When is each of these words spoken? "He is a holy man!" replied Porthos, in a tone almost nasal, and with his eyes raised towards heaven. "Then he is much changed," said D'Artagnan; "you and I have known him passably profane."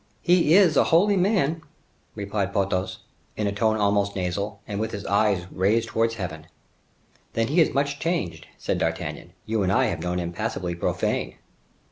"He 0.23 0.55
is 0.55 0.77
a 0.77 0.85
holy 0.85 1.15
man!" 1.15 1.61
replied 2.15 2.51
Porthos, 2.53 3.01
in 3.37 3.45
a 3.45 3.51
tone 3.51 3.77
almost 3.77 4.15
nasal, 4.15 4.59
and 4.67 4.79
with 4.79 4.89
his 4.93 5.05
eyes 5.05 5.45
raised 5.51 5.89
towards 5.89 6.15
heaven. 6.15 6.47
"Then 7.33 7.49
he 7.49 7.61
is 7.61 7.71
much 7.75 7.99
changed," 7.99 8.47
said 8.57 8.79
D'Artagnan; 8.79 9.33
"you 9.45 9.61
and 9.61 9.71
I 9.71 9.85
have 9.85 10.01
known 10.01 10.17
him 10.17 10.31
passably 10.33 10.73
profane." 10.73 11.35